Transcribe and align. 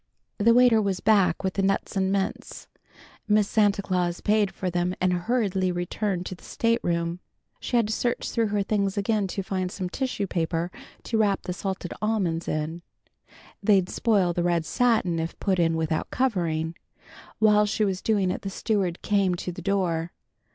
The 0.39 0.55
waiter 0.55 0.81
was 0.81 0.99
back 0.99 1.43
with 1.43 1.53
the 1.53 1.61
nuts 1.61 1.95
and 1.95 2.11
mints. 2.11 2.67
Miss 3.27 3.47
Santa 3.47 3.83
Claus 3.83 4.19
paid 4.19 4.51
for 4.51 4.71
them, 4.71 4.95
and 4.99 5.13
hurriedly 5.13 5.71
returned 5.71 6.25
to 6.25 6.33
the 6.33 6.43
state 6.43 6.79
room. 6.81 7.19
She 7.59 7.77
had 7.77 7.85
to 7.85 7.93
search 7.93 8.31
through 8.31 8.47
her 8.47 8.63
things 8.63 8.97
again 8.97 9.27
to 9.27 9.43
find 9.43 9.71
some 9.71 9.89
tissue 9.89 10.25
paper 10.25 10.71
to 11.03 11.19
wrap 11.19 11.43
the 11.43 11.53
salted 11.53 11.93
almonds 12.01 12.47
in. 12.47 12.81
They'd 13.61 13.89
spoil 13.89 14.33
the 14.33 14.41
red 14.41 14.65
satin 14.65 15.19
if 15.19 15.39
put 15.39 15.59
in 15.59 15.77
without 15.77 16.09
covering. 16.09 16.73
While 17.37 17.67
she 17.67 17.85
was 17.85 18.01
doing 18.01 18.31
it 18.31 18.41
the 18.41 18.49
steward 18.49 19.03
came 19.03 19.35
to 19.35 19.51
the 19.51 19.61
door. 19.61 20.13